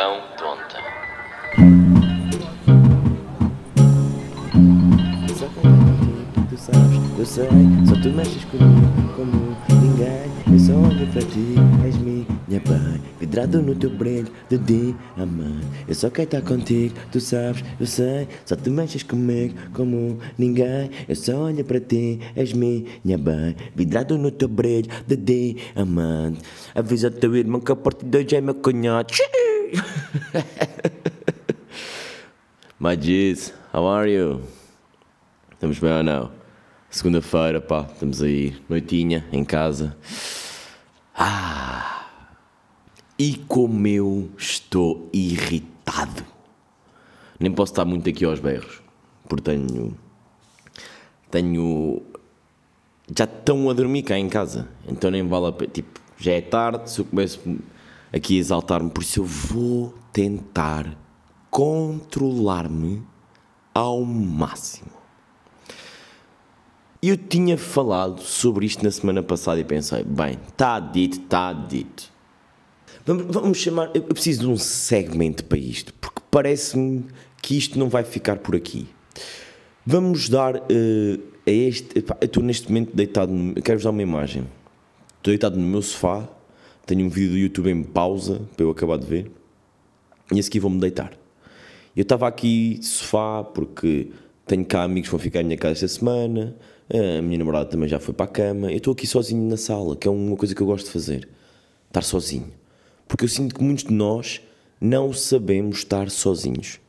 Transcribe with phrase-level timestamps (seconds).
[0.00, 0.78] Multidão tonta.
[6.48, 7.48] Tu sabes, eu sei,
[7.86, 10.30] só tu mexes comigo como ninguém.
[10.50, 15.66] Eu só olho para ti, és minha pai, vidrado no teu brilho de diamante.
[15.86, 20.90] Eu só quero estar contigo, tu sabes, eu sei, só tu mexes comigo como ninguém.
[21.08, 26.40] Eu só olho para ti, és minha bem, vidrado no teu brilho de diamante.
[26.74, 29.12] Avisa teu irmão que a partir de hoje é meu cunhado.
[32.78, 34.42] My G's, how are you?
[35.52, 36.30] Estamos bem ou não?
[36.88, 39.96] Segunda-feira, pá, estamos aí, noitinha, em casa.
[41.14, 42.06] Ah!
[43.18, 46.24] E como eu estou irritado.
[47.38, 48.82] Nem posso estar muito aqui aos berros,
[49.28, 49.96] porque tenho.
[51.30, 52.02] Tenho.
[53.16, 55.70] Já estão a dormir cá em casa, então nem vale a pena.
[55.70, 57.40] Tipo, já é tarde, se eu começo
[58.12, 60.96] aqui exaltar-me, por isso eu vou tentar
[61.50, 63.02] controlar-me
[63.74, 64.90] ao máximo.
[67.02, 72.10] Eu tinha falado sobre isto na semana passada e pensei, bem, está dito, está dito.
[73.06, 77.06] Vamos, vamos chamar, eu preciso de um segmento para isto, porque parece-me
[77.40, 78.86] que isto não vai ficar por aqui.
[79.84, 80.60] Vamos dar uh,
[81.46, 81.98] a este.
[81.98, 83.32] Epá, eu estou neste momento deitado.
[83.32, 84.46] No, Quero-vos dar uma imagem.
[85.16, 86.28] Estou deitado no meu sofá,
[86.86, 89.30] tenho um vídeo do YouTube em pausa para eu acabar de ver,
[90.32, 91.12] e a seguir vou-me deitar.
[91.96, 94.10] Eu estava aqui de sofá porque
[94.46, 96.56] tenho cá amigos que vão ficar na minha casa esta semana,
[96.92, 98.70] a minha namorada também já foi para a cama.
[98.70, 101.28] Eu estou aqui sozinho na sala, que é uma coisa que eu gosto de fazer.
[101.86, 102.52] Estar sozinho.
[103.06, 104.40] Porque eu sinto que muitos de nós
[104.80, 106.80] não sabemos estar sozinhos.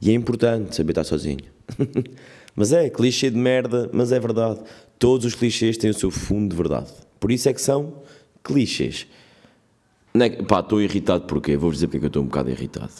[0.00, 1.44] E é importante saber estar sozinho.
[2.56, 4.60] mas é, clichê de merda, mas é verdade.
[4.98, 6.90] Todos os clichês têm o seu fundo de verdade.
[7.18, 8.02] Por isso é que são
[8.42, 9.06] clichês.
[10.14, 11.56] É, pá, estou irritado porquê?
[11.56, 12.92] Vou-vos dizer porque é que eu estou um bocado irritado.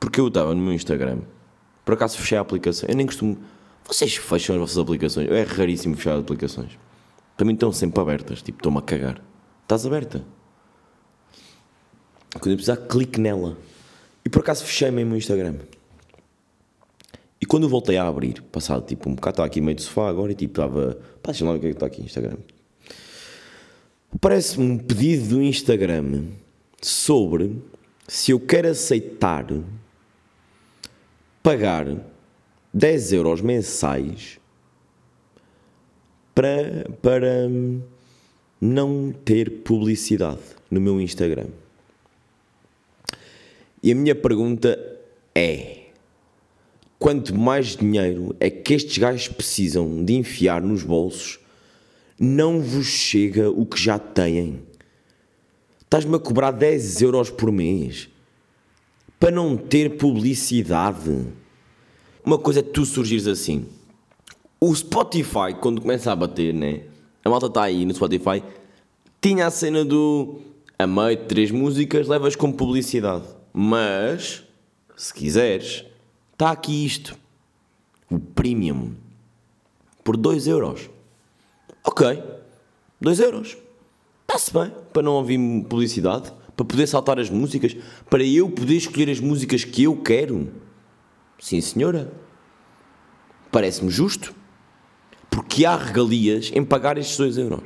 [0.00, 1.20] Porque eu estava no meu Instagram,
[1.84, 2.88] por acaso fechei a aplicação.
[2.88, 3.38] Eu nem costumo.
[3.84, 5.28] Vocês fecham as vossas aplicações.
[5.30, 6.78] É raríssimo fechar aplicações.
[7.36, 8.40] Para mim estão sempre abertas.
[8.40, 9.20] Tipo, estou-me a cagar.
[9.62, 10.24] Estás aberta.
[12.34, 13.58] Quando eu precisar, clique nela.
[14.24, 15.56] E por acaso fechei mesmo o Instagram.
[17.40, 20.08] E quando eu voltei a abrir, passado tipo um bocado, estava aqui meio de sofá
[20.08, 20.98] agora e tipo estava.
[21.20, 22.36] Pá, deixa lá o que é que está aqui no Instagram.
[24.20, 26.26] Parece-me um pedido do Instagram
[26.80, 27.56] sobre
[28.06, 29.46] se eu quero aceitar
[31.42, 31.86] pagar
[32.72, 34.38] 10 euros mensais
[36.34, 37.48] para, para
[38.60, 40.40] não ter publicidade
[40.70, 41.48] no meu Instagram.
[43.82, 44.78] E a minha pergunta
[45.34, 45.86] é:
[46.98, 51.40] quanto mais dinheiro é que estes gajos precisam de enfiar nos bolsos,
[52.24, 54.62] não vos chega o que já têm?
[55.80, 58.08] Estás-me a cobrar 10 euros por mês
[59.18, 61.26] para não ter publicidade.
[62.24, 63.66] Uma coisa é tu surgires assim.
[64.60, 66.82] O Spotify, quando começa a bater, né?
[67.24, 68.40] A malta está aí no Spotify,
[69.20, 70.40] tinha a cena do
[70.78, 73.24] a meio de três músicas levas com publicidade.
[73.52, 74.44] Mas,
[74.96, 75.84] se quiseres,
[76.32, 77.18] está aqui isto.
[78.08, 78.92] O Premium.
[80.04, 80.88] Por 2 euros.
[81.84, 82.22] Ok.
[83.00, 83.56] 2 euros.
[84.22, 84.72] Está-se bem.
[84.92, 85.38] Para não ouvir
[85.68, 86.32] publicidade.
[86.56, 87.76] Para poder saltar as músicas.
[88.08, 90.52] Para eu poder escolher as músicas que eu quero.
[91.38, 92.12] Sim, senhora.
[93.50, 94.34] Parece-me justo.
[95.30, 97.62] Porque há regalias em pagar estes 2 euros.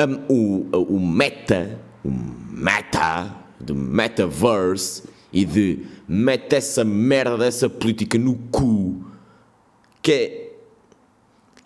[0.00, 5.02] Um, o, o Meta, o Meta, do Metaverse
[5.32, 9.04] e de mete essa merda dessa política no cu,
[10.00, 10.47] que é,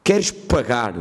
[0.04, 0.94] queres pagar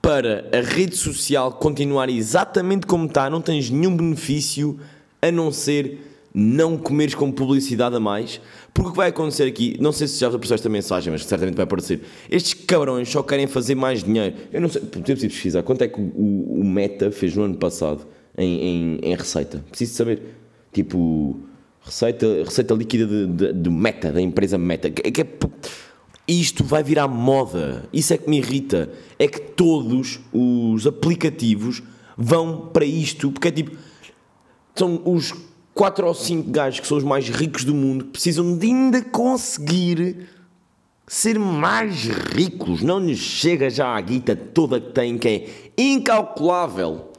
[0.00, 4.78] para a rede social continuar exatamente como está, não tens nenhum benefício
[5.22, 5.98] a não ser
[6.34, 8.40] não comeres com publicidade a mais,
[8.74, 11.54] porque o que vai acontecer aqui, não sei se já apareceu esta mensagem, mas certamente
[11.54, 12.00] vai aparecer.
[12.28, 14.34] Estes cabrões só querem fazer mais dinheiro.
[14.52, 17.54] Eu não sei, podemos ir pesquisar quanto é que o, o Meta fez no ano
[17.56, 18.04] passado
[18.36, 19.64] em, em, em receita.
[19.70, 20.22] Preciso saber.
[20.72, 21.38] Tipo,
[21.80, 23.06] receita, receita líquida
[23.52, 24.90] de Meta, da empresa Meta.
[24.90, 25.26] Que, que é,
[26.26, 27.88] isto vai virar moda.
[27.92, 28.90] Isso é que me irrita.
[29.18, 31.82] É que todos os aplicativos
[32.16, 33.76] vão para isto, porque é tipo.
[34.74, 35.32] São os
[35.74, 39.02] 4 ou 5 gajos que são os mais ricos do mundo que precisam de ainda
[39.02, 40.28] conseguir
[41.06, 42.82] ser mais ricos.
[42.82, 47.12] Não lhes chega já a guita toda que têm, que é incalculável.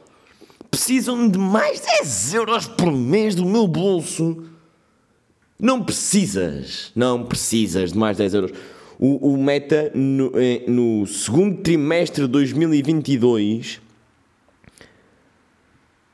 [0.70, 4.44] Precisam de mais 10 euros por mês do meu bolso.
[5.58, 8.52] Não precisas, não precisas de mais 10 euros.
[8.98, 10.32] O, o Meta, no,
[10.66, 13.80] no segundo trimestre de 2022,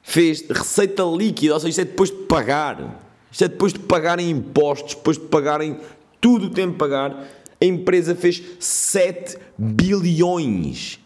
[0.02, 3.00] fez receita líquida, ou seja, isto é depois de pagar.
[3.30, 5.78] Isto é depois de pagarem impostos, depois de pagarem
[6.20, 7.26] tudo o que tem de pagar.
[7.60, 10.98] A empresa fez 7 bilhões.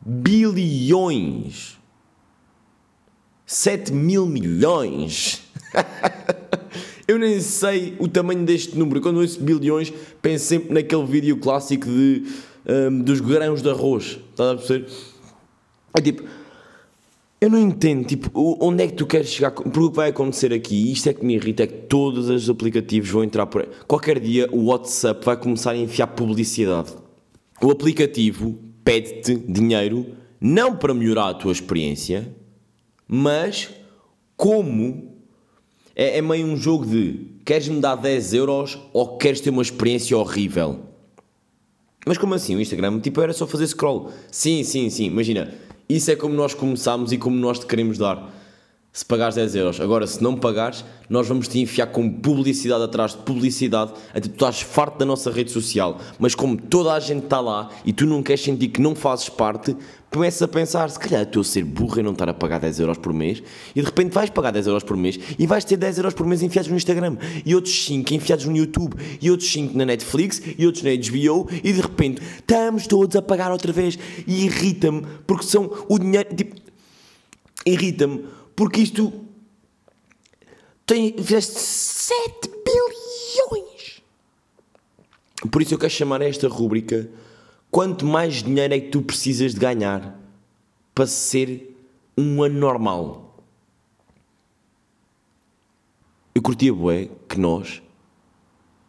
[0.00, 1.78] Bilhões.
[3.46, 5.42] 7 mil milhões.
[7.08, 9.00] Eu nem sei o tamanho deste número.
[9.00, 9.90] Quando ouço bilhões,
[10.20, 12.24] penso sempre naquele vídeo clássico de,
[12.68, 14.20] um, dos grãos de arroz.
[14.30, 14.90] Estás a perceber?
[15.96, 16.22] É tipo,
[17.40, 19.52] eu não entendo, tipo, onde é que tu queres chegar?
[19.52, 22.50] Porque o que vai acontecer aqui, isto é que me irrita, é que todos os
[22.50, 23.68] aplicativos vão entrar por aí.
[23.86, 26.92] Qualquer dia o WhatsApp vai começar a enfiar publicidade.
[27.62, 32.28] O aplicativo pede-te dinheiro, não para melhorar a tua experiência,
[33.08, 33.70] mas
[34.36, 35.17] como
[35.98, 40.16] é, é meio um jogo de queres-me dar 10 euros ou queres ter uma experiência
[40.16, 40.78] horrível?
[42.06, 42.54] Mas como assim?
[42.56, 44.12] O Instagram, tipo, era só fazer scroll.
[44.30, 45.52] Sim, sim, sim, imagina
[45.88, 48.30] isso é como nós começámos e como nós te queremos dar.
[48.98, 49.80] Se pagares 10 euros.
[49.80, 54.30] Agora, se não pagares, nós vamos te enfiar com publicidade atrás de publicidade até tu
[54.30, 56.00] estás farto da nossa rede social.
[56.18, 59.28] Mas como toda a gente está lá e tu não queres sentir que não fazes
[59.28, 59.76] parte,
[60.10, 62.80] começas a pensar, se calhar estou a ser burro e não estar a pagar 10
[62.80, 63.40] euros por mês
[63.70, 66.26] e de repente vais pagar 10 euros por mês e vais ter 10 euros por
[66.26, 70.42] mês enfiados no Instagram e outros 5 enfiados no YouTube e outros 5 na Netflix
[70.58, 73.96] e outros na HBO e de repente estamos todos a pagar outra vez
[74.26, 76.56] e irrita-me porque são o dinheiro, tipo,
[77.64, 78.24] irrita-me
[78.58, 79.12] porque isto
[80.84, 84.02] tem, fizeste 7 bilhões.
[85.48, 87.08] Por isso eu quero chamar esta rúbrica
[87.70, 90.20] quanto mais dinheiro é que tu precisas de ganhar
[90.92, 91.72] para ser
[92.16, 93.40] um anormal.
[96.34, 97.80] Eu curtia bué que nós,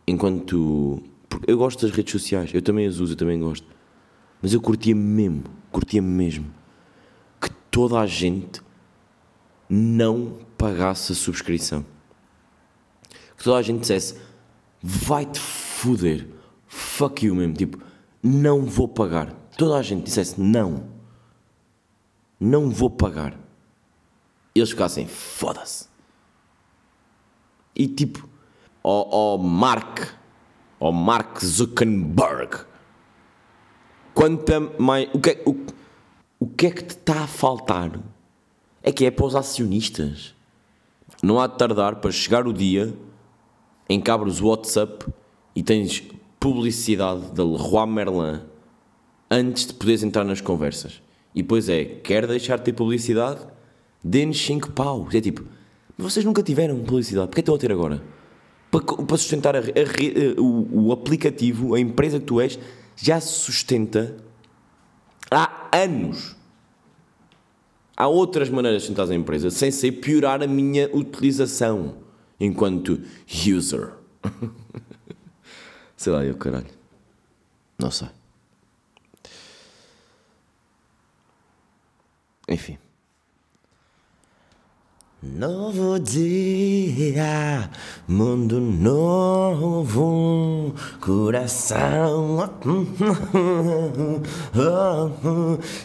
[0.07, 1.04] enquanto...
[1.45, 3.68] Eu gosto das redes sociais, eu também as uso, eu também gosto.
[4.42, 6.51] Mas eu curtia mesmo, curtia mesmo,
[7.39, 8.68] que toda a gente
[9.69, 11.86] não pagasse a subscrição.
[13.38, 14.19] Que toda a gente dissesse,
[14.81, 16.27] vai-te foder,
[16.68, 17.89] fuck you mesmo, tipo
[18.21, 19.33] não vou pagar.
[19.57, 20.89] Toda a gente dissesse não,
[22.39, 23.38] não vou pagar.
[24.54, 25.88] Eles ficassem, foda-se.
[27.75, 28.27] E tipo,
[28.83, 30.01] ó, ó Mark,
[30.80, 32.65] ó Mark Zuckerberg,
[34.13, 35.10] quanta mais.
[35.13, 35.56] O que, é, o,
[36.39, 37.92] o que é que te está a faltar?
[38.81, 40.34] É que é para os acionistas.
[41.22, 42.94] Não há de tardar para chegar o dia
[43.90, 45.06] em que abres o WhatsApp
[45.56, 46.04] e tens
[46.40, 48.42] publicidade da Leroy Merlin
[49.30, 51.02] antes de poderes entrar nas conversas.
[51.36, 53.42] E depois é, quer deixar de ter publicidade?
[54.04, 55.08] Dê-nos 5 pau.
[55.14, 55.44] É tipo,
[55.98, 58.02] vocês nunca tiveram publicidade, porque estão a ter agora?
[58.72, 62.58] Para, para sustentar a, a, o, o aplicativo, a empresa que tu és,
[62.96, 64.16] já se sustenta
[65.30, 66.36] há anos.
[68.00, 71.98] Há outras maneiras de sustentar a empresa sem ser piorar a minha utilização
[72.40, 73.01] enquanto
[73.46, 73.92] user.
[75.98, 76.66] Sei lá, eu caralho.
[77.78, 78.07] Não sei.
[82.48, 82.78] Enfim.
[85.38, 87.70] Novo dia,
[88.08, 92.50] mundo novo, coração.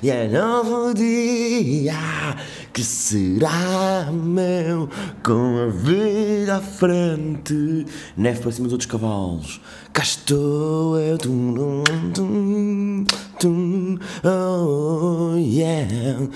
[0.03, 2.37] E é novo dia
[2.73, 4.89] que será meu
[5.23, 7.87] com a vida à frente.
[8.17, 9.61] Neve para cima dos outros cavalos.
[9.93, 11.19] Cá estou eu.
[11.19, 13.05] Tum, tum,
[13.39, 16.29] tum, oh, yeah.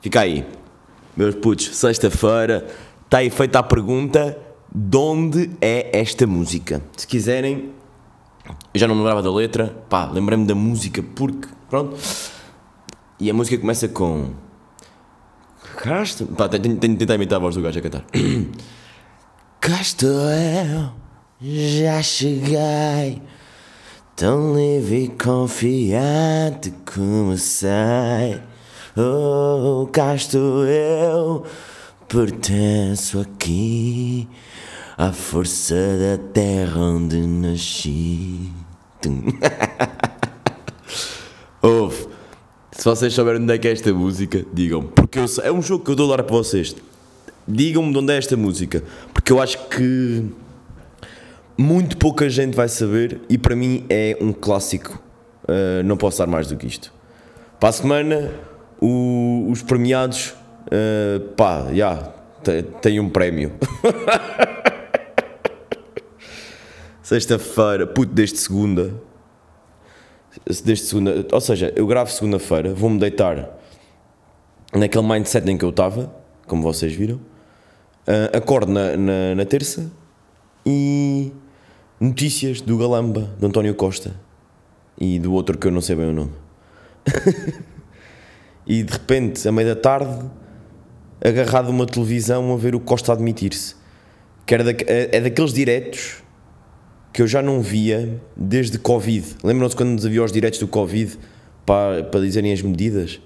[0.00, 0.63] Fica aí.
[1.16, 2.66] Meus putos, sexta-feira
[3.04, 4.36] está aí feita a pergunta:
[4.74, 6.82] de onde é esta música?
[6.96, 7.70] Se quiserem,
[8.72, 11.96] eu já não me lembrava da letra, pá, lembrei-me da música porque, pronto.
[13.20, 14.30] E a música começa com.
[16.02, 16.26] Estou.
[16.28, 18.04] Pá, tenho, de tentar imitar a voz do gajo a cantar.
[19.60, 20.90] Cá estou eu,
[21.40, 23.22] já cheguei,
[24.16, 28.53] tão livre e confiante comecei.
[28.96, 31.44] Oh, cá estou eu,
[32.06, 34.28] pertenço aqui
[34.96, 38.52] à força da terra onde nasci.
[41.60, 42.06] Ouve,
[42.70, 45.84] se vocês souberem onde é que é esta música, digam porque eu, é um jogo
[45.84, 46.76] que eu dou a dar para vocês.
[47.48, 48.80] Digam-me de onde é esta música,
[49.12, 50.24] porque eu acho que
[51.58, 55.02] muito pouca gente vai saber e para mim é um clássico.
[55.48, 56.94] Uh, não posso dar mais do que isto.
[57.58, 58.53] Para a semana
[58.84, 60.34] o, os premiados,
[60.66, 62.12] uh, pá, já, yeah,
[62.82, 63.52] têm um prémio.
[67.02, 68.92] Sexta-feira, puto, desde segunda.
[70.46, 73.56] Desde segunda, ou seja, eu gravo segunda-feira, vou-me deitar
[74.74, 76.14] naquele mindset em que eu estava,
[76.46, 77.16] como vocês viram.
[77.16, 79.90] Uh, acordo na, na, na terça
[80.66, 81.32] e
[81.98, 84.14] notícias do Galamba, de António Costa
[85.00, 86.32] e do outro que eu não sei bem o nome.
[88.66, 90.24] e de repente, a meia da tarde,
[91.22, 93.74] agarrado a uma televisão a ver o Costa admitir-se.
[94.46, 96.22] Que da, é, é daqueles diretos
[97.12, 99.36] que eu já não via desde Covid.
[99.42, 101.16] Lembram-se quando nos havia os diretos do Covid
[101.64, 103.20] para, para dizerem as medidas?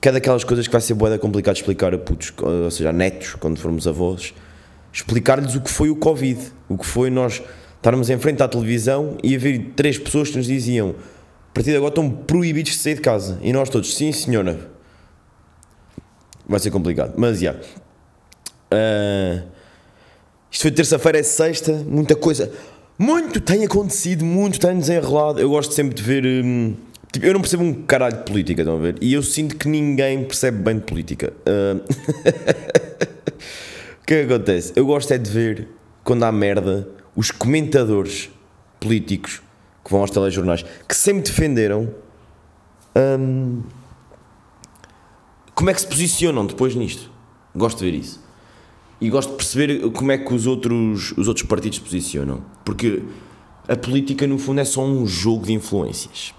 [0.00, 2.92] Que é daquelas coisas que vai ser boa complicado explicar a putos, ou seja, a
[2.92, 4.34] netos, quando formos avós,
[4.92, 7.42] explicar-lhes o que foi o Covid, o que foi nós
[7.76, 10.94] estarmos em frente à televisão e haver três pessoas que nos diziam
[11.50, 13.38] a partir de agora estão proibidos de sair de casa.
[13.42, 14.70] E nós todos, sim senhora.
[16.48, 17.14] Vai ser complicado.
[17.16, 17.50] Mas, já.
[17.50, 17.60] Yeah.
[18.72, 19.42] Uh,
[20.50, 22.52] isto foi terça-feira, é sexta, muita coisa.
[22.96, 25.40] Muito tem acontecido, muito tem desenrolado.
[25.40, 26.24] Eu gosto sempre de ver.
[26.24, 26.76] Hum,
[27.12, 28.96] tipo, eu não percebo um caralho de política, estão a ver?
[29.00, 31.32] E eu sinto que ninguém percebe bem de política.
[31.40, 31.82] Uh,
[34.02, 34.72] o que é que acontece?
[34.76, 35.68] Eu gosto é de ver
[36.04, 38.30] quando há merda os comentadores
[38.78, 39.42] políticos
[39.90, 41.92] que vão aos telejornais que sempre defenderam
[42.96, 43.60] hum,
[45.52, 47.10] como é que se posicionam depois nisto.
[47.54, 48.24] Gosto de ver isso.
[49.00, 52.44] E gosto de perceber como é que os outros, os outros partidos se posicionam.
[52.64, 53.02] Porque
[53.68, 56.32] a política, no fundo, é só um jogo de influências.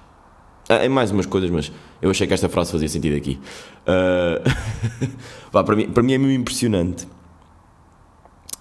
[0.70, 3.38] Ah, é mais umas coisas, mas eu achei que esta frase fazia sentido aqui.
[3.82, 7.08] Uh, para, mim, para mim é meio impressionante.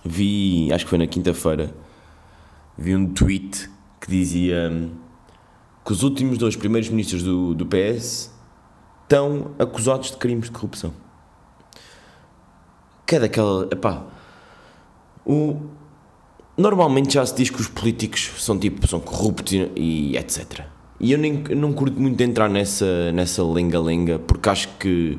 [0.03, 1.75] Vi, acho que foi na quinta-feira,
[2.79, 3.70] vi um tweet
[4.01, 4.91] que dizia hum,
[5.85, 8.33] que os últimos dois primeiros ministros do, do PS
[9.03, 10.93] estão acusados de crimes de corrupção.
[13.07, 13.69] Que é daquela.
[13.71, 14.05] Epá,
[15.27, 15.61] o,
[16.57, 20.65] normalmente já se diz que os políticos são tipo são corruptos e, e etc.
[21.01, 25.19] E eu nem, não curto muito entrar nessa nessa lenga-lenga porque acho que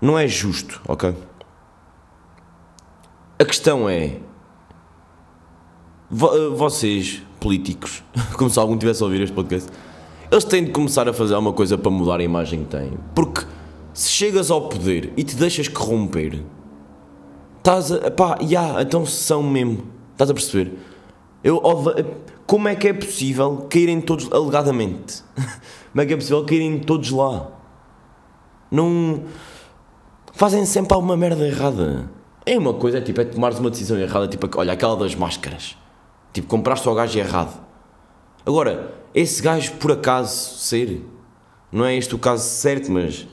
[0.00, 1.14] não é justo, ok?
[3.38, 4.18] A questão é
[6.12, 8.02] vocês, políticos,
[8.36, 9.70] como se algum tivesse a ouvir este podcast,
[10.30, 12.92] eles têm de começar a fazer alguma coisa para mudar a imagem que têm.
[13.14, 13.46] Porque
[13.94, 16.42] se chegas ao poder e te deixas corromper,
[17.58, 18.10] estás a.
[18.10, 19.84] pá, já, yeah, então são mesmo.
[20.12, 20.72] Estás a perceber?
[21.42, 21.60] Eu,
[22.46, 25.24] como é que é possível caírem todos, alegadamente?
[25.92, 27.50] Como é que é possível caírem todos lá?
[28.70, 29.24] Não.
[30.32, 32.10] Fazem sempre alguma merda errada.
[32.46, 35.76] É uma coisa, é tipo, é tomares uma decisão errada, tipo, olha, aquela das máscaras.
[36.32, 37.60] Tipo, compraste ao gajo errado.
[38.44, 41.04] Agora, esse gajo por acaso ser,
[41.70, 43.26] não é este o caso certo, mas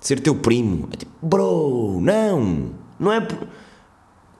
[0.00, 0.88] ser teu primo.
[0.92, 3.26] É tipo, bro, não, não é.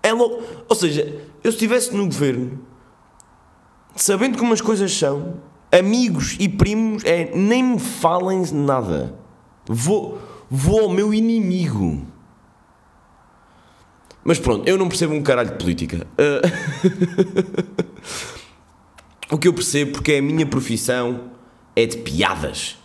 [0.03, 0.43] É louco.
[0.69, 1.03] Ou seja,
[1.43, 2.59] eu se estivesse no governo,
[3.97, 5.37] sabendo como as coisas são,
[5.73, 9.15] amigos e primos, é nem me falem nada.
[9.67, 10.19] Vou,
[10.51, 12.07] vou ao meu inimigo.
[14.25, 16.07] Mas pronto, eu não percebo um caralho de política.
[16.19, 16.41] Uh...
[19.35, 21.31] o que eu percebo, porque é a minha profissão,
[21.77, 22.79] é de piadas.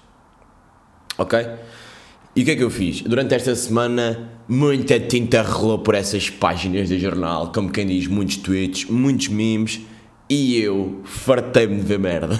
[1.17, 1.39] Ok?
[2.35, 3.01] E o que é que eu fiz?
[3.01, 8.37] Durante esta semana, muita tinta rolou por essas páginas de jornal, como quem diz, muitos
[8.37, 9.81] tweets, muitos memes,
[10.29, 12.39] e eu fartei-me de ver merda.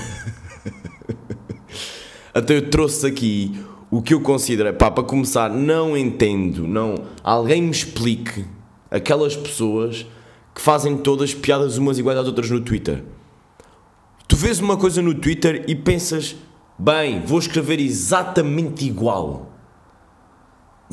[2.34, 4.74] Até eu trouxe aqui o que eu considero.
[4.74, 6.96] Pá, para começar, não entendo, não.
[7.24, 8.46] Alguém me explique
[8.90, 10.06] aquelas pessoas
[10.54, 13.04] que fazem todas piadas umas iguais às outras no Twitter.
[14.28, 16.36] Tu vês uma coisa no Twitter e pensas,
[16.78, 19.52] bem, vou escrever exatamente igual.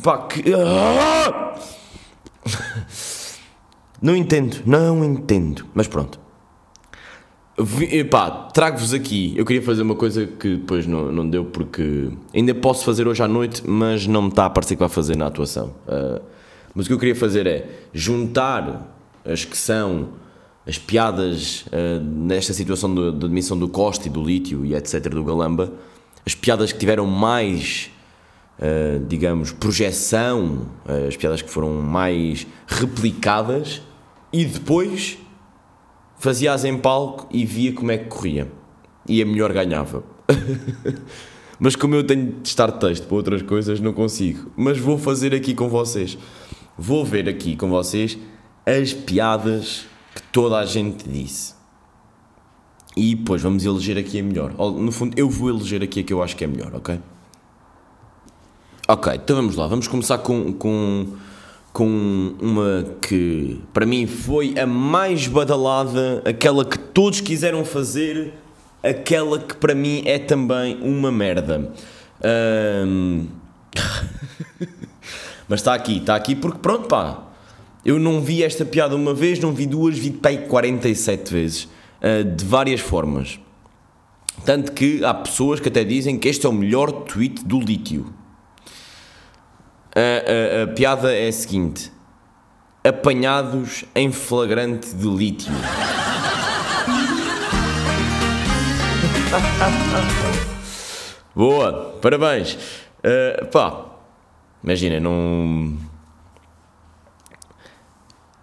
[0.03, 0.43] Pá, que.
[4.01, 5.67] Não entendo, não entendo.
[5.75, 6.21] Mas pronto.
[8.11, 9.33] Pá, trago-vos aqui.
[9.37, 13.23] Eu queria fazer uma coisa que depois não, não deu porque ainda posso fazer hoje
[13.23, 15.75] à noite, mas não me está a parecer que vai fazer na atuação.
[15.89, 16.21] Uh,
[16.77, 20.11] mas o que eu queria fazer é juntar as que são
[20.67, 25.09] as piadas uh, nesta situação da demissão do Costa e do Lítio e etc.
[25.09, 25.73] do Galamba,
[26.27, 27.91] as piadas que tiveram mais,
[28.59, 33.81] uh, digamos, projeção, uh, as piadas que foram mais replicadas
[34.31, 35.17] e depois
[36.19, 38.53] fazia-as em palco e via como é que corria.
[39.09, 40.05] E a melhor ganhava.
[41.59, 44.51] Mas como eu tenho de estar texto para outras coisas, não consigo.
[44.55, 46.19] Mas vou fazer aqui com vocês
[46.79, 48.19] vou ver aqui com vocês
[48.65, 51.55] as piadas que toda a gente disse.
[52.97, 54.53] E depois vamos eleger aqui a melhor.
[54.55, 56.99] No fundo, eu vou eleger aqui a que eu acho que é melhor, ok?
[58.89, 59.67] Ok, então vamos lá.
[59.67, 61.09] Vamos começar com, com,
[61.73, 68.33] com uma que para mim foi a mais badalada, aquela que todos quiseram fazer,
[68.83, 71.71] aquela que para mim é também uma merda.
[72.87, 73.27] Um...
[75.49, 77.23] Mas está aqui, está aqui porque pronto, pá.
[77.85, 81.69] Eu não vi esta piada uma vez, não vi duas, vi pai 47 vezes.
[82.03, 83.39] Uh, de várias formas.
[84.45, 88.13] Tanto que há pessoas que até dizem que este é o melhor tweet do lítio.
[89.95, 91.93] A, a, a piada é a seguinte:
[92.85, 95.53] apanhados em flagrante de lítio.
[101.35, 102.55] Boa, parabéns.
[102.55, 103.96] Uh, pá,
[104.63, 105.77] imagina, não.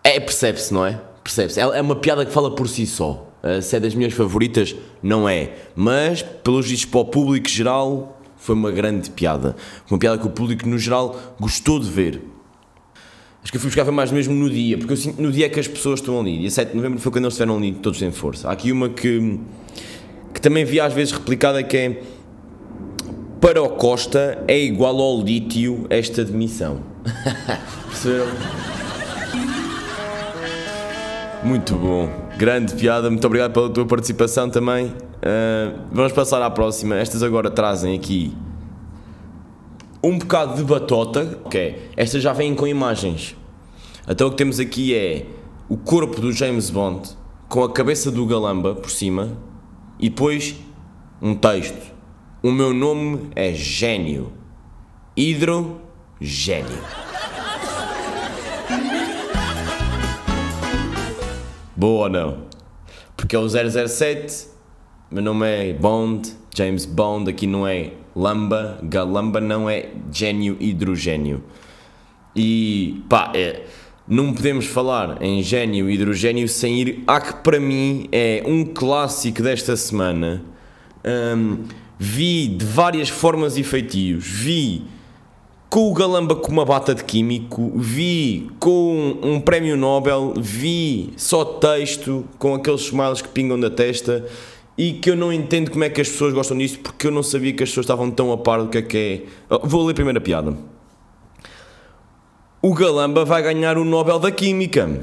[0.03, 1.01] É, percebe-se, não é?
[1.23, 1.59] Percebe-se.
[1.59, 3.29] É, é uma piada que fala por si só.
[3.43, 5.51] Uh, se é das minhas favoritas, não é.
[5.75, 9.55] Mas, pelos vistos para o público geral, foi uma grande piada.
[9.89, 12.21] Uma piada que o público, no geral, gostou de ver.
[13.41, 15.49] Acho que eu fui buscar mais mesmo no dia, porque eu sinto no dia é
[15.49, 16.39] que as pessoas estão ali.
[16.39, 18.47] Dia 7 de novembro foi quando eles estiveram ali, todos em força.
[18.47, 19.37] Há aqui uma que,
[20.33, 22.01] que também vi às vezes replicada que é
[23.43, 26.79] para o Costa é igual ao lítio esta demissão.
[27.89, 28.31] Perceberam?
[31.43, 32.09] Muito bom.
[32.37, 34.85] Grande piada, muito obrigado pela tua participação também.
[34.85, 36.95] Uh, vamos passar à próxima.
[36.95, 38.33] Estas agora trazem aqui
[40.01, 41.37] um bocado de batota.
[41.43, 43.35] Ok, estas já vêm com imagens.
[44.07, 45.25] Então o que temos aqui é
[45.67, 47.09] o corpo do James Bond
[47.49, 49.37] com a cabeça do Galamba por cima
[49.99, 50.55] e depois
[51.21, 51.91] um texto.
[52.45, 54.33] O meu nome é Gênio.
[55.15, 56.83] Hidrogênio.
[61.73, 62.43] Boa ou não?
[63.15, 64.47] Porque é o 007,
[65.09, 71.41] meu nome é Bond, James Bond, aqui não é Lamba, Galamba não é gênio, hidrogênio.
[72.35, 73.63] E pá, é,
[74.05, 79.41] não podemos falar em gênio hidrogênio sem ir a que para mim é um clássico
[79.41, 80.43] desta semana.
[81.05, 84.83] Um, vi de várias formas e feitios, vi
[85.73, 91.43] com o Galamba com uma bata de químico, vi com um prémio Nobel, vi só
[91.43, 94.23] texto com aqueles smiles que pingam da testa
[94.77, 97.23] e que eu não entendo como é que as pessoas gostam disso porque eu não
[97.23, 99.55] sabia que as pessoas estavam tão a par do que é que é.
[99.55, 100.55] Oh, vou ler a primeira piada.
[102.61, 105.01] O Galamba vai ganhar o Nobel da Química.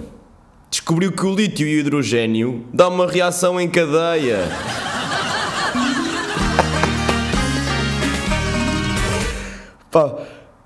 [0.70, 4.48] Descobriu que o lítio e o hidrogênio dá uma reação em cadeia.
[9.90, 10.18] Pá,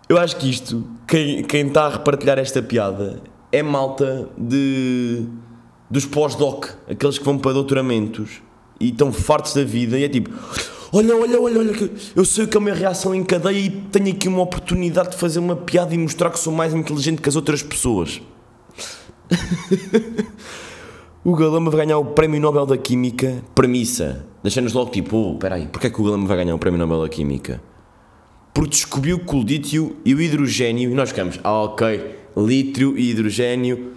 [0.08, 5.24] eu acho que isto, quem, quem está a repartilhar esta piada é malta de,
[5.90, 8.42] dos pós-doc, aqueles que vão para doutoramentos
[8.78, 10.30] e estão fartos da vida e é tipo.
[10.92, 14.28] Olha, olha, olha, olha, eu sei que é uma reação em cadeia e tenho aqui
[14.28, 17.62] uma oportunidade de fazer uma piada e mostrar que sou mais inteligente que as outras
[17.62, 18.22] pessoas.
[21.24, 23.42] o Galama vai ganhar o Prémio Nobel da Química.
[23.54, 24.24] Premissa.
[24.42, 27.02] Deixa-nos logo tipo, oh, peraí, porquê é que o Galama vai ganhar o Prémio Nobel
[27.02, 27.60] da Química?
[28.54, 33.10] Porque descobriu que o lítio e o hidrogênio, e nós ficamos, ah ok, lítio e
[33.10, 33.94] hidrogênio,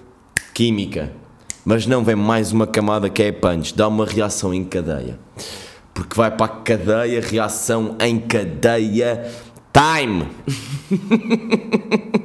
[0.52, 1.14] química.
[1.64, 5.20] Mas não vem mais uma camada que é punch, dá uma reação em cadeia.
[5.94, 9.32] Porque vai para a cadeia, reação em cadeia,
[9.72, 10.26] time!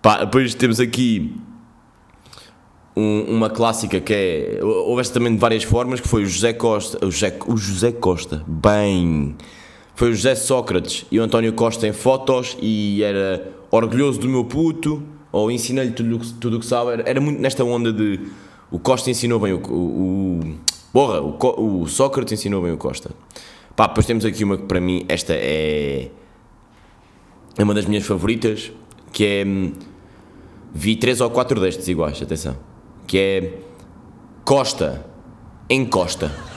[0.00, 1.34] Pá, depois temos aqui
[2.94, 4.60] um, uma clássica que é.
[4.62, 7.04] Houve também de várias formas, que foi o José Costa.
[7.04, 9.34] O José, o José Costa, bem
[9.94, 14.44] foi o José Sócrates e o António Costa em fotos e era orgulhoso do meu
[14.44, 17.02] puto, ou ensinei-lhe tudo o que sabe.
[17.04, 18.20] Era, muito nesta onda de
[18.70, 19.58] o Costa ensinou bem o.
[19.58, 20.54] o, o
[20.92, 23.10] borra, o, o Sócrates ensinou bem o Costa.
[23.76, 26.10] Pá, depois temos aqui uma que para mim, esta é.
[27.56, 28.72] É uma das minhas favoritas,
[29.12, 29.44] que é.
[30.72, 32.56] Vi três ou quatro destes iguais, atenção.
[33.06, 33.58] Que é.
[34.44, 35.06] Costa,
[35.70, 36.53] encosta.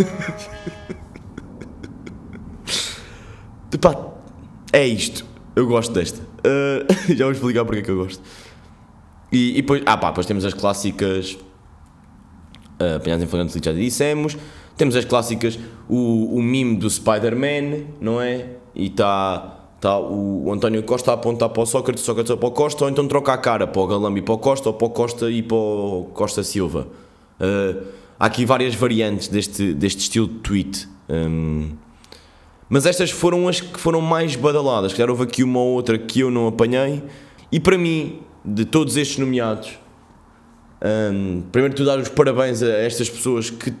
[3.80, 3.96] Pá,
[4.72, 5.24] é isto.
[5.54, 6.20] Eu gosto desta.
[6.20, 8.22] Uh, já vou explicar porque é que eu gosto.
[9.32, 11.38] E, depois, ah pá, depois temos as clássicas.
[12.80, 14.36] Uh, apanhados em flagrante já dissemos.
[14.76, 15.58] Temos as clássicas,
[15.88, 18.46] o, o do Spider-Man, não é?
[18.74, 22.50] E está tá o, o António Costa a apontar para o Sócrates, Sócrates para o
[22.50, 24.86] Costa, ou então troca a cara para o Galamba e para o Costa, ou para
[24.86, 26.88] o Costa e para o Costa Silva.
[27.38, 27.84] Uh,
[28.20, 30.86] há aqui várias variantes deste, deste estilo de tweet.
[31.08, 31.70] Um,
[32.68, 34.92] mas estas foram as que foram mais badaladas.
[34.92, 37.02] Claro, houve aqui uma ou outra que eu não apanhei.
[37.50, 39.70] E para mim, de todos estes nomeados,
[41.12, 43.72] um, primeiro de dar os parabéns a estas pessoas que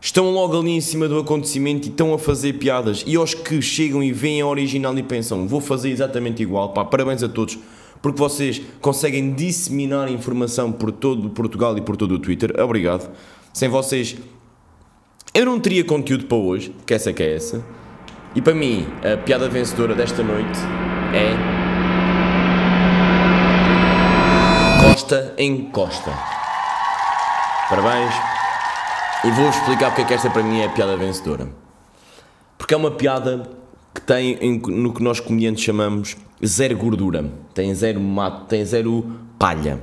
[0.00, 3.02] estão logo ali em cima do acontecimento e estão a fazer piadas.
[3.06, 6.72] E aos que chegam e veem a original e pensam, vou fazer exatamente igual.
[6.72, 7.58] Pá, parabéns a todos,
[8.00, 12.54] porque vocês conseguem disseminar informação por todo Portugal e por todo o Twitter.
[12.60, 13.10] Obrigado.
[13.56, 14.14] Sem vocês
[15.32, 17.64] eu não teria conteúdo para hoje, que essa que é essa.
[18.34, 20.58] E para mim, a piada vencedora desta noite
[21.14, 21.32] é.
[24.82, 26.10] Costa em Costa.
[27.70, 28.14] Parabéns.
[29.24, 31.48] E vou-vos explicar porque é que esta para mim é a piada vencedora.
[32.58, 33.50] Porque é uma piada
[33.94, 36.14] que tem em- no que nós comediantes chamamos
[36.44, 37.24] zero gordura.
[37.54, 39.80] Tem zero mato, tem zero palha.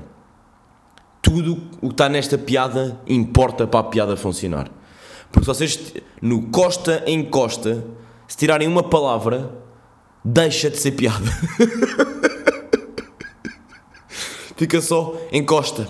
[1.23, 4.69] Tudo o que está nesta piada importa para a piada funcionar.
[5.31, 7.83] Porque se vocês, no Costa em Costa,
[8.27, 9.49] se tirarem uma palavra,
[10.23, 11.25] deixa de ser piada.
[14.55, 15.87] fica só em Costa.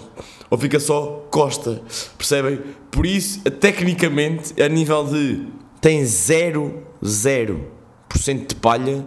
[0.50, 1.82] Ou fica só Costa.
[2.18, 2.62] Percebem?
[2.90, 5.48] Por isso, tecnicamente, a nível de
[5.82, 9.06] tem 0, 0% de palha,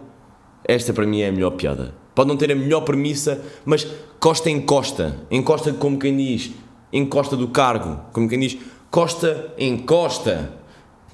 [0.62, 2.05] esta para mim é a melhor piada.
[2.16, 3.86] Pode não ter a melhor premissa, mas
[4.18, 5.20] Costa encosta.
[5.30, 6.50] Encosta como quem diz,
[6.90, 8.00] encosta do cargo.
[8.10, 8.56] Como quem diz,
[8.90, 10.50] Costa encosta.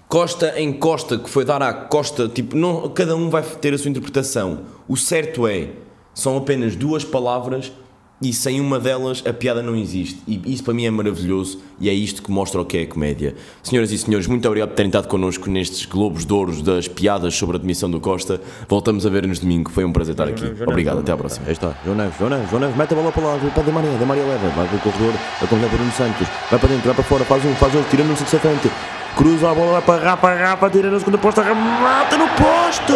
[0.09, 3.79] Costa em Costa, que foi dar à Costa, tipo, não, cada um vai ter a
[3.79, 4.61] sua interpretação.
[4.87, 5.71] O certo é,
[6.15, 7.73] são apenas duas palavras
[8.23, 10.19] e sem uma delas a piada não existe.
[10.27, 12.87] E isso para mim é maravilhoso e é isto que mostra o que é a
[12.87, 13.35] comédia.
[13.63, 17.35] Senhoras e senhores, muito obrigado por terem estado connosco nestes Globos de Ouros das piadas
[17.35, 18.41] sobre a demissão do Costa.
[18.69, 19.71] Voltamos a ver-nos domingo.
[19.71, 20.45] Foi um prazer estar aqui.
[20.63, 21.47] Obrigado, até à próxima.
[21.47, 23.73] Aí está, João Neves, João Neves, João Neves, mete a bola para lá, para Di
[23.73, 26.95] Maria, Di Maria leva, vai para o corredor, acompanha Bruno Santos, vai para dentro, vai
[26.95, 28.71] para fora, faz um, faz outro, tira no Santos à frente,
[29.17, 32.93] cruza a bola, para Rapa, Rapa, tira na segunda posta, remata no posto!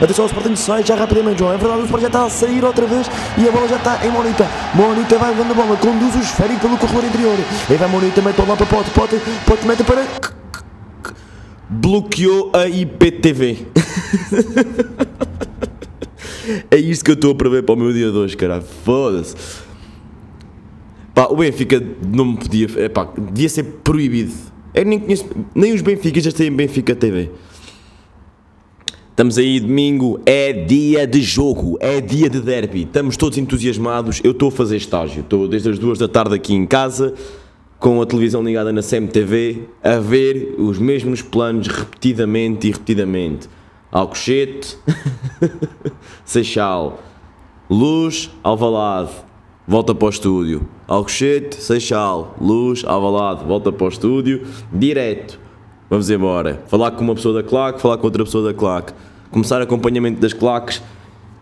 [0.00, 2.64] Atenção, o Sporting sai já rapidamente, João, é verdade, o Sporting já está a sair
[2.64, 6.14] outra vez e a bola já está em Monita, Monita vai levando a bola, conduz
[6.16, 7.36] o esférico pelo corredor interior,
[7.68, 10.04] aí vai Monita, mete a bola para Pote, Pote, Pote mete para...
[11.68, 13.66] Bloqueou a IPTV.
[16.70, 18.64] É isto que eu estou a prever para o meu dia de hoje, caralho.
[18.84, 19.34] Foda-se.
[21.14, 22.68] Pá, o Benfica não me podia.
[22.76, 24.32] É pá, devia ser proibido.
[24.74, 25.24] Eu nem conheço.
[25.54, 27.30] Nem os Benficas têm Benfica TV.
[29.10, 32.82] Estamos aí domingo, é dia de jogo, é dia de derby.
[32.82, 34.20] Estamos todos entusiasmados.
[34.24, 37.14] Eu estou a fazer estágio, estou desde as duas da tarde aqui em casa,
[37.78, 43.48] com a televisão ligada na CMTV, a ver os mesmos planos repetidamente e repetidamente.
[43.92, 44.76] Alcochete,
[46.24, 47.00] Seixal,
[47.70, 49.12] Luz, Alvalade,
[49.66, 50.68] volta para o estúdio.
[50.86, 55.38] Alcochete, Seixal, Luz, Alvalade, volta para o estúdio, direto.
[55.88, 56.62] Vamos embora.
[56.66, 58.92] Falar com uma pessoa da claque, falar com outra pessoa da claque.
[59.30, 60.82] Começar acompanhamento das claques.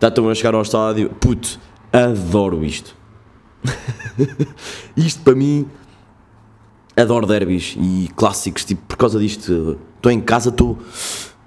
[0.01, 1.09] Já estão a chegar ao estádio.
[1.19, 1.59] Puto,
[1.91, 2.95] adoro isto.
[4.97, 5.65] isto para mim.
[6.95, 9.77] Adoro derbys e clássicos, tipo, por causa disto.
[9.95, 10.77] Estou em casa, estou.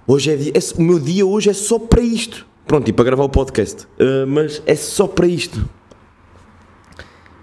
[0.06, 2.46] Hoje é, é- O meu dia hoje é só para isto.
[2.66, 3.86] Pronto, e para gravar o podcast.
[4.00, 5.68] Ah, mas é só para isto.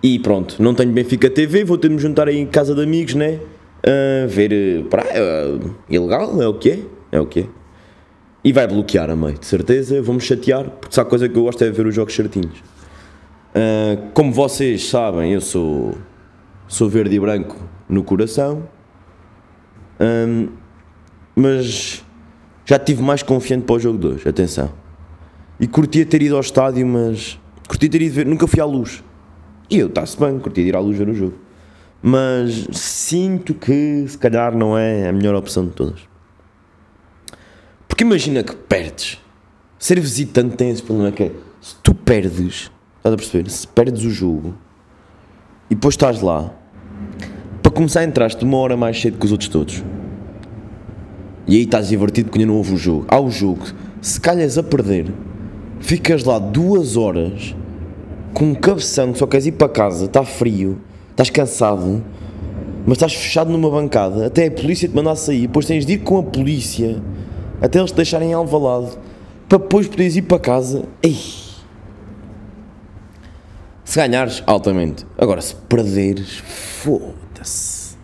[0.03, 3.15] E pronto, não tenho Benfica TV, vou ter de me juntar em casa de amigos,
[3.15, 3.39] né?
[4.27, 4.51] Ver.
[4.51, 5.57] eh, Pá, é,
[5.89, 6.79] ilegal, é o que é?
[7.13, 7.45] É o que é.
[8.43, 10.01] E vai bloquear a meio, de certeza.
[10.01, 12.61] Vou-me chatear, porque sabe a coisa que eu gosto é ver os jogos certinhos.
[13.55, 15.95] Ah, como vocês sabem, eu sou.
[16.67, 17.55] Sou verde e branco
[17.87, 18.67] no coração.
[19.99, 20.47] Ahm,
[21.35, 22.03] mas
[22.65, 24.71] já estive mais confiante para o jogo de hoje, atenção.
[25.59, 27.39] E curtia ter ido ao estádio, mas.
[27.67, 28.25] Curtia ter ido ver.
[28.25, 29.01] Nunca fui à luz.
[29.73, 31.33] E eu, está-se bem, curtia de ir à luz ver o jogo.
[31.99, 35.99] Mas sinto que se calhar não é a melhor opção de todas.
[37.87, 39.17] Porque imagina que perdes.
[39.79, 41.31] Ser visitante tem esse problema que é.
[41.59, 43.49] Se tu perdes, estás a perceber?
[43.49, 44.53] Se perdes o jogo
[45.71, 46.53] e depois estás lá,
[47.63, 49.83] para começar entraste uma hora mais cedo que os outros todos.
[51.47, 53.07] E aí estás divertido porque ainda não houve o jogo.
[53.09, 53.65] Há o jogo.
[53.99, 55.11] Se calhas a perder,
[55.79, 57.55] ficas lá duas horas
[58.33, 60.79] com um cabeção só queres ir para casa, está frio,
[61.11, 62.03] estás cansado,
[62.85, 65.99] mas estás fechado numa bancada, até a polícia te mandar sair, depois tens de ir
[65.99, 67.01] com a polícia
[67.61, 68.97] até eles te deixarem alvalado
[69.47, 70.83] para depois poderes ir para casa.
[71.01, 71.17] Ei.
[73.85, 75.05] Se ganhares, altamente.
[75.17, 76.37] Agora, se perderes,
[76.81, 77.95] foda-se.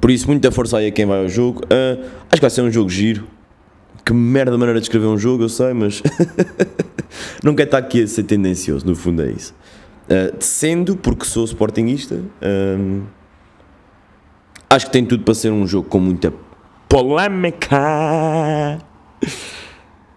[0.00, 1.62] Por isso, muita força aí a quem vai ao jogo.
[1.70, 1.98] Ah,
[2.30, 3.28] acho que vai ser um jogo giro.
[4.04, 6.02] Que merda maneira de escrever um jogo, eu sei, mas
[7.42, 9.54] não quero estar aqui a ser tendencioso, no fundo é isso.
[10.08, 13.00] Ah, sendo, porque sou sportinguista, ah,
[14.70, 16.32] acho que tem tudo para ser um jogo com muita
[16.88, 18.78] polémica.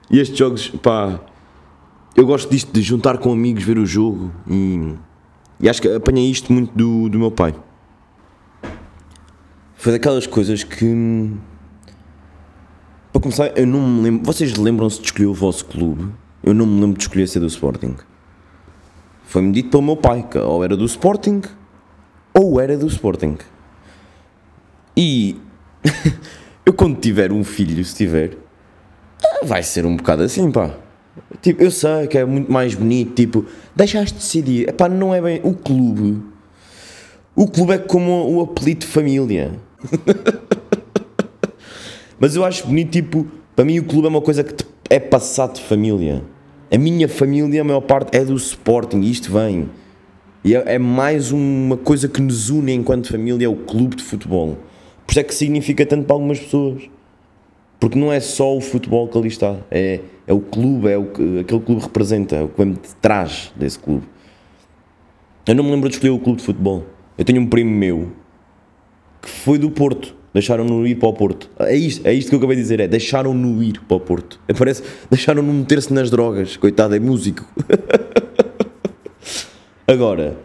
[0.09, 1.19] E estes jogos, pá,
[2.15, 4.95] eu gosto disto de juntar com amigos, ver o jogo e,
[5.59, 7.53] e acho que apanhei isto muito do, do meu pai.
[9.75, 11.31] Foi daquelas coisas que.
[13.15, 14.25] Para começar, eu não me lembro.
[14.25, 16.11] Vocês lembram-se de escolher o vosso clube?
[16.43, 17.95] Eu não me lembro de escolher ser do Sporting.
[19.23, 21.41] Foi-me dito pelo meu pai que ou era do Sporting
[22.33, 23.37] ou era do Sporting.
[24.97, 25.37] E
[26.65, 28.37] eu quando tiver um filho, se tiver,
[29.43, 30.71] vai ser um bocado assim, pá.
[31.41, 34.67] Tipo, eu sei que é muito mais bonito, tipo, deixaste decidir.
[34.67, 35.39] Epá, não é bem.
[35.41, 36.21] O clube.
[37.33, 39.53] O clube é como o apelido de família.
[42.19, 45.55] Mas eu acho bonito, tipo, para mim o clube é uma coisa que é passado
[45.55, 46.23] de família.
[46.71, 49.69] A minha família, a maior parte, é do Sporting e isto vem.
[50.43, 54.03] E é, é mais uma coisa que nos une enquanto família, é o clube de
[54.03, 54.57] futebol.
[55.05, 56.83] Por isso é que significa tanto para algumas pessoas.
[57.79, 61.05] Porque não é só o futebol que ali está, é, é o clube, é o
[61.05, 64.03] que aquele clube representa, é o que de trás desse clube.
[65.45, 66.83] Eu não me lembro de escolher o clube de futebol.
[67.17, 68.11] Eu tenho um primo meu
[69.21, 70.15] que foi do Porto.
[70.35, 71.49] Deixaram-no ir para o Porto.
[71.57, 74.37] É isto, é isto que eu acabei de dizer, é deixaram-no ir para o Porto.
[74.49, 76.57] É, parece, deixaram-no meter-se nas drogas.
[76.57, 77.45] Coitado, é músico.
[79.87, 80.37] Agora,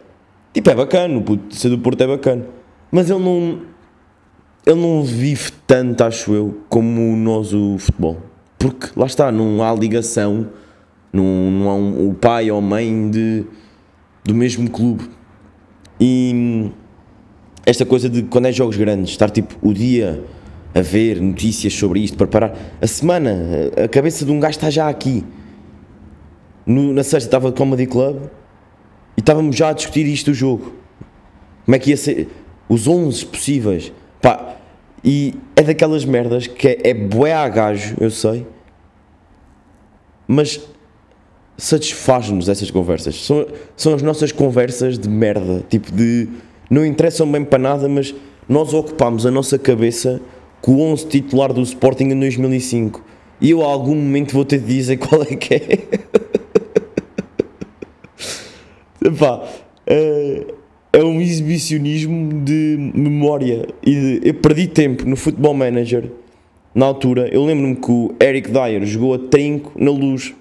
[0.55, 2.47] tipo, é bacana, ser do Porto é bacana.
[2.93, 3.63] Mas ele não,
[4.65, 8.19] ele não vive tanto, acho eu, como nós o futebol.
[8.61, 10.51] Porque, lá está, não há ligação,
[11.13, 13.45] não, não há um, o pai ou a mãe de,
[14.23, 15.11] do mesmo clube.
[15.99, 16.71] E
[17.65, 20.25] esta coisa de quando é jogos grandes, estar tipo o dia
[20.75, 24.89] a ver notícias sobre isto, preparar a semana, a cabeça de um gajo está já
[24.89, 25.25] aqui.
[26.65, 28.23] No, na sexta estava de Comedy Club
[29.17, 30.75] e estávamos já a discutir isto do jogo.
[31.65, 32.29] Como é que ia ser?
[32.69, 33.93] Os 11 possíveis.
[34.23, 34.57] Pá,
[35.03, 38.47] e é daquelas merdas que é, é bué a gajo, eu sei,
[40.29, 40.61] mas
[41.57, 43.17] satisfaz-nos essas conversas.
[43.17, 43.47] São,
[43.77, 46.29] são as nossas conversas de merda, tipo de
[46.71, 48.15] não interessam bem para nada, mas
[48.49, 50.23] nós ocupámos a nossa cabeça
[50.61, 53.05] com o 11 titular do Sporting em 2005.
[53.41, 55.79] E eu a algum momento vou ter de dizer qual é que é.
[59.05, 59.43] Epá,
[59.87, 60.47] é,
[60.93, 63.67] é um exibicionismo de memória.
[63.85, 66.11] E eu perdi tempo no Football Manager
[66.75, 67.29] na altura.
[67.33, 70.35] Eu lembro-me que o Eric Dyer jogou a trinco na luz.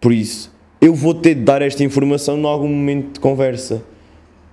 [0.00, 3.82] Por isso, eu vou ter de dar esta informação em algum momento de conversa.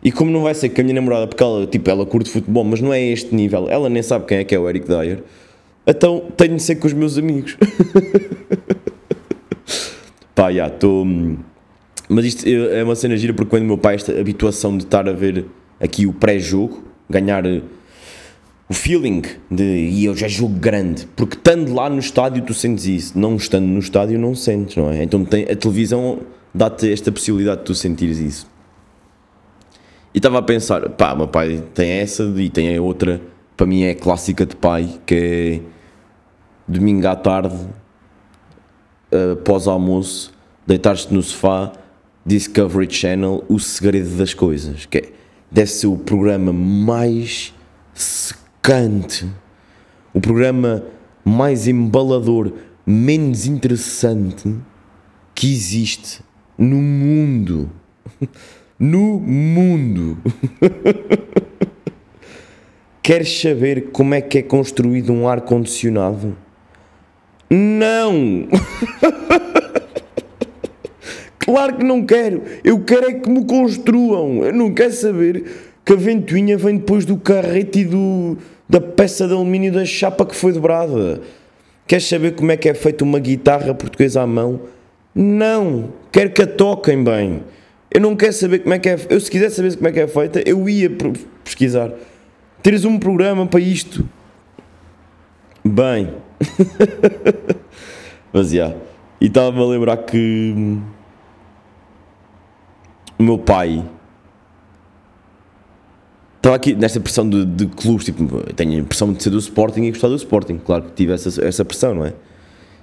[0.04, 2.64] E como não vai ser com a minha namorada, porque ela, tipo, ela curte futebol,
[2.64, 5.24] mas não é este nível, ela nem sabe quem é que é o Eric Dyer,
[5.86, 7.58] então tenho de ser com os meus amigos.
[10.34, 11.06] Pá, já, estou.
[12.10, 15.14] Mas isto é uma cena gira porque quando meu pai, esta habituação de estar a
[15.14, 15.46] ver
[15.80, 17.62] aqui o pré-jogo, ganhar eh,
[18.70, 22.86] o feeling de e eu já jogo grande, porque estando lá no estádio tu sentes
[22.86, 25.04] isso, não estando no estádio não sentes, não é?
[25.04, 26.20] Então tem, a televisão
[26.54, 28.51] dá-te esta possibilidade de tu sentires isso.
[30.14, 33.22] E estava a pensar, pá, meu pai tem essa e tem a outra,
[33.56, 35.62] para mim é clássica de pai, que é
[36.68, 37.56] domingo à tarde,
[39.12, 40.34] uh, pós-almoço,
[40.68, 41.72] deitar-te no sofá,
[42.26, 45.10] Discovery Channel, O Segredo das Coisas, que é,
[45.50, 47.54] deve ser o programa mais
[47.94, 49.28] secante,
[50.14, 50.84] o programa
[51.24, 52.52] mais embalador,
[52.86, 54.56] menos interessante
[55.34, 56.22] que existe
[56.58, 57.70] no mundo.
[58.82, 60.18] no mundo.
[63.04, 66.36] Queres saber como é que é construído um ar-condicionado?
[67.48, 68.48] Não!
[71.38, 72.42] claro que não quero.
[72.64, 74.44] Eu quero é que me construam.
[74.44, 75.44] Eu não quero saber
[75.86, 78.36] que a ventoinha vem depois do carrete e do,
[78.68, 81.22] da peça de alumínio da chapa que foi dobrada.
[81.86, 84.62] Queres saber como é que é feita uma guitarra portuguesa à mão?
[85.14, 85.94] Não!
[86.12, 87.44] Quero que a toquem bem.
[87.94, 88.98] Eu não quero saber como é que é.
[89.10, 90.90] Eu, se quiser saber como é que é feita, eu ia
[91.44, 91.92] pesquisar.
[92.64, 94.08] Teres um programa para isto.
[95.64, 96.14] Bem.
[98.32, 98.56] Mas já.
[98.56, 98.78] Yeah.
[99.20, 100.54] E estava-me a lembrar que.
[100.56, 100.82] Hum,
[103.20, 103.86] o meu pai.
[106.38, 109.84] Estava aqui nesta pressão de, de clubes, tipo, tenho a pressão de ser do Sporting
[109.84, 110.58] e gostar do Sporting.
[110.58, 112.14] Claro que tive essa, essa pressão, não é?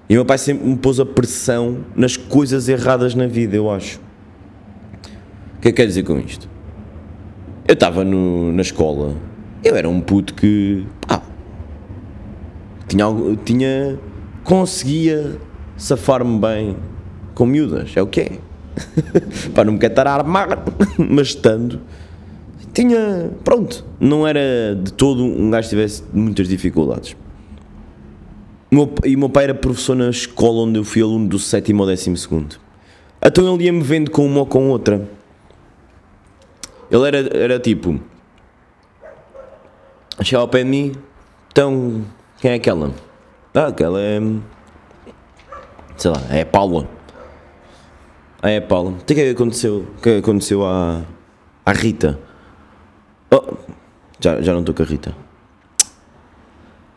[0.08, 3.68] E o meu pai sempre me pôs a pressão nas coisas erradas na vida, eu
[3.68, 4.00] acho.
[5.58, 6.48] O que é que quer dizer com isto?
[7.66, 9.16] Eu estava na escola,
[9.64, 10.86] eu era um puto que.
[11.08, 11.20] Ah,
[12.86, 13.04] tinha,
[13.44, 13.98] tinha.
[14.44, 15.36] conseguia
[15.76, 16.76] safar-me bem
[17.34, 18.32] com miúdas, é o que é.
[19.52, 20.64] Pá, não me a armar,
[20.96, 21.80] mas estando.
[22.72, 23.32] Tinha.
[23.42, 27.16] Pronto, não era de todo um gajo que tivesse muitas dificuldades.
[29.04, 31.88] e o meu pai era professor na escola onde eu fui aluno do sétimo ou
[31.88, 32.60] décimo segundo.
[33.20, 35.17] Então ele ia-me vendo com uma ou com outra.
[36.90, 38.00] Ele era, era tipo.
[40.22, 40.92] Chegava ao pé de mim,
[41.52, 42.04] então.
[42.40, 42.92] Quem é aquela?
[43.54, 44.20] Ah, aquela é.
[45.96, 46.88] Sei lá, é a Paula.
[48.40, 48.90] Ah, é a Paula.
[48.90, 49.86] O que é que aconteceu?
[49.96, 51.02] O que, é que aconteceu à,
[51.66, 52.18] à Rita?
[53.30, 53.54] Oh,
[54.20, 55.14] já, já não estou com a Rita.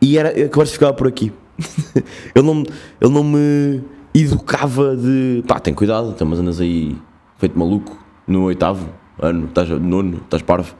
[0.00, 1.32] E era, a conversa ficava por aqui.
[2.34, 2.62] ele, não,
[3.00, 3.82] ele não me
[4.14, 6.96] educava de pá, tem cuidado, então, mas andas aí
[7.38, 10.74] feito maluco no oitavo ano, estás nono, estás parvo.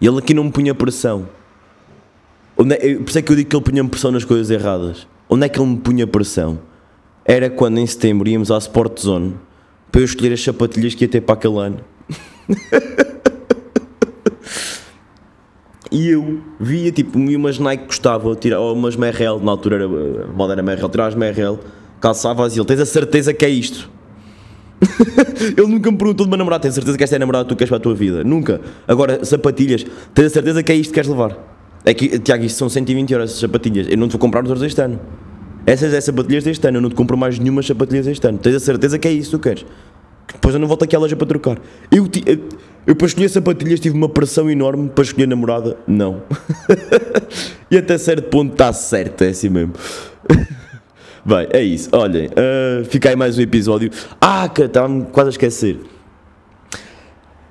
[0.00, 1.28] E ele aqui não me punha pressão.
[2.56, 5.06] Onde é, por isso é que eu digo que ele punha pressão nas coisas erradas.
[5.28, 6.58] Onde é que ele me punha pressão?
[7.24, 9.36] Era quando em setembro íamos à Sport Zone
[9.90, 11.80] para eu escolher as sapatilhas que ia ter para aquele ano.
[15.90, 19.88] e eu via tipo, umas Nike gostava, tirar, ou umas Merrell, na altura era,
[20.28, 21.58] moda era Merrell, tirar as Merrell,
[22.00, 23.90] calçava e ele, tens a certeza que é isto?
[25.56, 27.44] ele nunca me perguntou de uma namorada, tens a certeza que esta é a namorada
[27.44, 28.22] que tu queres para a tua vida?
[28.22, 28.60] Nunca.
[28.86, 31.36] Agora, sapatilhas, tens a certeza que é isto que queres levar?
[31.84, 34.50] É que, Tiago, isto são 120 euros as sapatilhas, eu não te vou comprar nos
[34.50, 35.00] outros este ano.
[35.66, 38.38] Essas é sapatilhas deste ano, eu não te compro mais nenhuma sapatilhas deste ano.
[38.38, 39.66] Tens a certeza que é isso que tu queres?
[40.32, 41.58] Depois eu não volto aqui à loja para trocar.
[41.90, 42.38] Eu, eu,
[42.86, 45.76] eu para escolher sapatilhas tive uma pressão enorme para escolher namorada.
[45.86, 46.22] Não.
[47.70, 49.72] e até certo ponto está certo, é assim mesmo.
[51.24, 51.88] Bem, é isso.
[51.92, 53.90] Olhem, uh, fica aí mais um episódio.
[54.20, 55.78] Ah, estava-me quase a esquecer.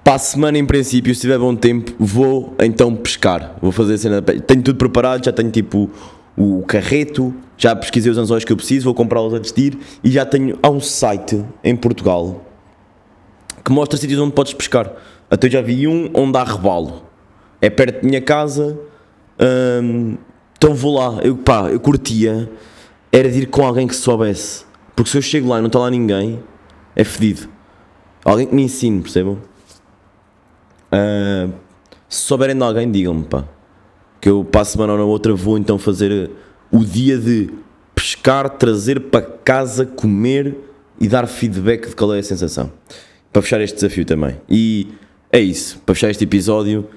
[0.03, 3.57] Para a semana, em princípio, se tiver bom tempo, vou então pescar.
[3.61, 4.21] Vou fazer a cena.
[4.21, 5.89] Tenho tudo preparado, já tenho tipo
[6.37, 10.09] o carreto, já pesquisei os anzóis que eu preciso, vou comprá-los antes de ir e
[10.09, 10.57] já tenho.
[10.63, 12.45] Há um site em Portugal
[13.65, 14.89] que mostra sítios onde podes pescar.
[15.29, 17.03] Até eu já vi um onde há rebalo.
[17.59, 18.79] É perto da minha casa.
[19.83, 20.15] Hum,
[20.57, 21.19] então vou lá.
[21.21, 22.49] Eu, pá, eu curtia.
[23.11, 24.65] Era de ir com alguém que soubesse.
[24.95, 26.41] Porque se eu chego lá e não está lá ninguém,
[26.95, 27.49] é fedido.
[28.23, 29.37] Alguém que me ensine, percebam?
[30.91, 31.53] Uh,
[32.09, 33.45] se souberem de alguém, digam-me, pá.
[34.19, 36.31] Que eu para a semana ou na outra vou então fazer
[36.71, 37.49] o dia de
[37.93, 40.57] pescar, trazer para casa, comer
[40.99, 42.71] e dar feedback de qual é a sensação
[43.37, 44.35] para fechar este desafio também.
[44.49, 44.87] E
[45.31, 46.87] é isso, para fechar este episódio,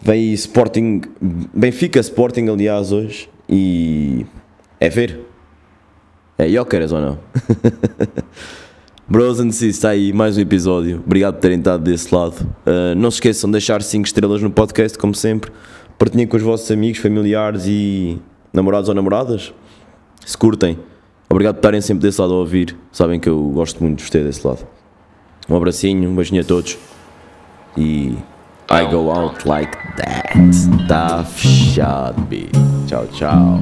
[0.00, 4.24] vem Sporting, Benfica Sporting, aliás, hoje, e
[4.78, 5.29] é ver.
[6.40, 7.18] É Jóqueras ou não?
[9.06, 11.02] Bros and Sis, está aí mais um episódio.
[11.04, 12.34] Obrigado por terem estado desse lado.
[12.66, 15.52] Uh, não se esqueçam de deixar 5 estrelas no podcast, como sempre.
[15.98, 18.18] Partilhem com os vossos amigos, familiares e
[18.54, 19.52] namorados ou namoradas.
[20.24, 20.78] Se curtem.
[21.28, 22.74] Obrigado por estarem sempre desse lado a ouvir.
[22.90, 24.66] Sabem que eu gosto muito de vos ter desse lado.
[25.46, 26.78] Um abracinho, um beijinho a todos.
[27.76, 28.16] E
[28.70, 30.38] I go out like that.
[30.88, 32.26] Tá fechado,
[32.86, 33.60] Tchau, tchau.